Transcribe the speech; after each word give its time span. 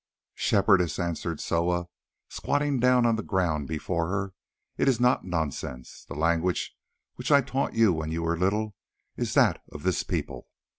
"Shepherdess," 0.33 0.97
answered 0.97 1.39
Soa, 1.39 1.85
squatting 2.27 2.79
down 2.79 3.05
on 3.05 3.17
the 3.17 3.21
ground 3.21 3.67
before 3.67 4.07
her, 4.07 4.33
"it 4.75 4.87
is 4.87 4.99
not 4.99 5.27
nonsense. 5.27 6.05
The 6.05 6.15
language 6.15 6.75
which 7.17 7.31
I 7.31 7.41
taught 7.41 7.75
you 7.75 7.93
when 7.93 8.09
you 8.09 8.23
were 8.23 8.35
little 8.35 8.73
is 9.15 9.35
that 9.35 9.61
of 9.71 9.83
this 9.83 10.01
people. 10.01 10.47